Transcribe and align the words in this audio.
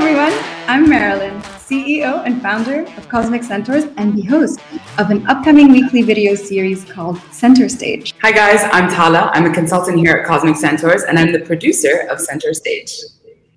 I'm 0.00 0.88
Marilyn, 0.88 1.42
CEO 1.42 2.24
and 2.24 2.40
founder 2.40 2.84
of 2.96 3.06
Cosmic 3.10 3.42
Centaurs 3.42 3.84
and 3.98 4.16
the 4.16 4.22
host 4.22 4.58
of 4.96 5.10
an 5.10 5.26
upcoming 5.26 5.70
weekly 5.70 6.00
video 6.00 6.34
series 6.34 6.86
called 6.86 7.18
Center 7.32 7.68
Stage. 7.68 8.14
Hi, 8.22 8.32
guys, 8.32 8.60
I'm 8.72 8.88
Tala. 8.88 9.30
I'm 9.34 9.44
a 9.44 9.52
consultant 9.52 9.98
here 9.98 10.16
at 10.16 10.26
Cosmic 10.26 10.56
Centaurs 10.56 11.02
and 11.02 11.18
I'm 11.18 11.32
the 11.32 11.40
producer 11.40 12.06
of 12.08 12.18
Center 12.18 12.54
Stage. 12.54 12.98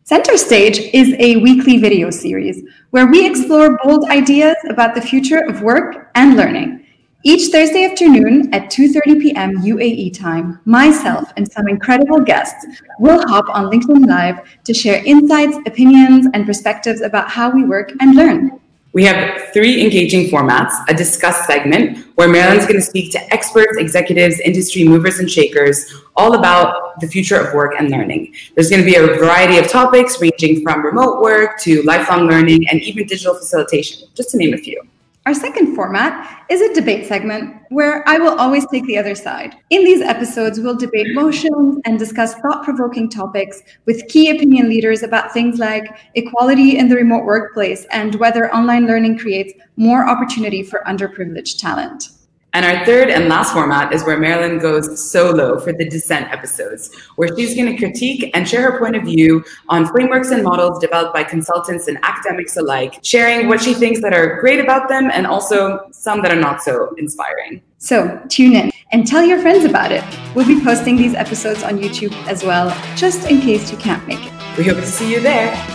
Center 0.04 0.36
Stage 0.36 0.80
is 0.94 1.16
a 1.20 1.38
weekly 1.38 1.78
video 1.78 2.10
series 2.10 2.62
where 2.90 3.08
we 3.08 3.26
explore 3.26 3.80
bold 3.82 4.10
ideas 4.10 4.58
about 4.70 4.96
the 4.96 5.02
future 5.02 5.40
of 5.48 5.62
work 5.62 6.12
and 6.16 6.36
learning. 6.36 6.83
Each 7.26 7.54
Thursday 7.54 7.86
afternoon 7.86 8.54
at 8.54 8.70
2:30 8.70 9.22
p.m. 9.22 9.62
UAE 9.62 10.14
time, 10.14 10.60
myself 10.66 11.32
and 11.38 11.50
some 11.50 11.70
incredible 11.70 12.20
guests 12.20 12.66
will 13.00 13.26
hop 13.30 13.46
on 13.48 13.72
LinkedIn 13.72 14.06
Live 14.06 14.42
to 14.66 14.74
share 14.74 15.02
insights, 15.06 15.56
opinions, 15.66 16.28
and 16.34 16.46
perspectives 16.46 17.00
about 17.00 17.30
how 17.30 17.50
we 17.50 17.64
work 17.64 17.94
and 18.02 18.18
learn. 18.18 18.60
We 18.92 19.06
have 19.06 19.54
three 19.54 19.82
engaging 19.82 20.30
formats 20.30 20.74
a 20.90 20.94
discuss 20.94 21.48
segment, 21.48 22.06
where 22.16 22.28
Marilyn's 22.28 22.66
going 22.66 22.82
to 22.82 22.86
speak 22.86 23.14
to 23.14 23.34
experts, 23.34 23.78
executives, 23.78 24.42
industry 24.42 24.84
movers, 24.84 25.20
and 25.20 25.32
shakers 25.32 25.96
all 26.18 26.36
about 26.38 27.00
the 27.00 27.08
future 27.08 27.40
of 27.40 27.54
work 27.54 27.76
and 27.80 27.90
learning. 27.90 28.34
There's 28.54 28.70
going 28.70 28.84
to 28.84 28.86
be 28.86 28.98
a 28.98 29.08
variety 29.08 29.60
of 29.60 29.70
topics 29.70 30.20
ranging 30.20 30.62
from 30.62 30.86
remote 30.86 31.22
work 31.22 31.58
to 31.62 31.84
lifelong 31.84 32.28
learning 32.28 32.68
and 32.70 32.82
even 32.82 33.08
digital 33.08 33.34
facilitation, 33.34 34.10
just 34.14 34.32
to 34.32 34.38
name 34.38 34.54
a 34.54 34.58
few. 34.58 34.86
Our 35.26 35.34
second 35.34 35.74
format 35.74 36.46
is 36.50 36.60
a 36.60 36.74
debate 36.74 37.08
segment 37.08 37.56
where 37.70 38.04
I 38.10 38.18
will 38.18 38.38
always 38.38 38.68
take 38.68 38.86
the 38.88 38.98
other 38.98 39.16
side. 39.16 39.56
In 39.70 39.86
these 39.86 40.02
episodes, 40.02 40.60
we'll 40.60 40.76
debate 40.76 41.16
motions 41.16 41.80
and 41.86 41.98
discuss 41.98 42.34
thought 42.36 42.66
provoking 42.66 43.10
topics 43.10 43.62
with 43.86 44.06
key 44.10 44.30
opinion 44.32 44.68
leaders 44.68 45.02
about 45.02 45.32
things 45.32 45.60
like 45.60 45.86
equality 46.16 46.78
in 46.78 46.90
the 46.90 46.98
remote 46.98 47.24
workplace 47.24 47.86
and 47.90 48.16
whether 48.16 48.54
online 48.54 48.86
learning 48.86 49.18
creates 49.18 49.54
more 49.78 50.06
opportunity 50.06 50.62
for 50.62 50.84
underprivileged 50.86 51.58
talent. 51.58 52.10
And 52.56 52.66
our 52.66 52.86
third 52.86 53.10
and 53.10 53.30
last 53.30 53.52
format 53.52 53.92
is 53.94 54.04
where 54.04 54.18
Marilyn 54.18 54.60
goes 54.60 55.10
solo 55.10 55.60
for 55.60 55.74
the 55.74 55.90
Dissent 55.90 56.32
episodes, 56.32 56.94
where 57.16 57.36
she's 57.36 57.56
going 57.56 57.72
to 57.72 57.78
critique 57.78 58.30
and 58.36 58.48
share 58.48 58.72
her 58.72 58.78
point 58.78 58.96
of 58.96 59.04
view 59.04 59.44
on 59.70 59.88
frameworks 59.88 60.30
and 60.30 60.44
models 60.44 60.78
developed 60.78 61.16
by 61.16 61.24
consultants 61.24 61.88
and 61.88 61.98
academics 62.04 62.56
alike, 62.56 63.00
sharing 63.02 63.48
what 63.48 63.60
she 63.60 63.74
thinks 63.74 64.02
that 64.02 64.14
are 64.14 64.40
great 64.40 64.60
about 64.60 64.88
them 64.88 65.10
and 65.12 65.26
also 65.26 65.80
some 65.92 66.22
that 66.22 66.32
are 66.32 66.40
not 66.40 66.62
so 66.62 66.94
inspiring. 67.00 67.60
So 67.80 68.22
tune 68.30 68.56
in 68.56 68.72
and 68.92 69.08
tell 69.08 69.24
your 69.24 69.42
friends 69.42 69.66
about 69.66 69.92
it. 69.92 70.04
We'll 70.36 70.46
be 70.46 70.64
posting 70.64 70.96
these 70.96 71.16
episodes 71.16 71.64
on 71.64 71.80
YouTube 71.80 72.14
as 72.28 72.44
well, 72.44 72.70
just 72.96 73.30
in 73.32 73.42
case 73.42 73.72
you 73.72 73.78
can't 73.80 74.06
make 74.08 74.24
it. 74.24 74.32
We 74.60 74.64
hope 74.66 74.78
to 74.78 74.86
see 74.86 75.12
you 75.12 75.20
there. 75.20 75.73